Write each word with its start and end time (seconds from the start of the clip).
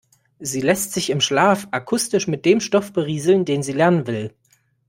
Sie 0.39 0.61
lässt 0.61 0.93
sich 0.93 1.11
im 1.11 1.21
Schlaf 1.21 1.67
akustisch 1.69 2.25
mit 2.27 2.43
dem 2.43 2.59
Stoff 2.59 2.91
berieseln, 2.91 3.45
den 3.45 3.61
sie 3.61 3.73
lernen 3.73 4.07
will. 4.07 4.33